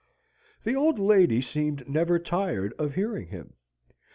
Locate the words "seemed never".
1.41-2.17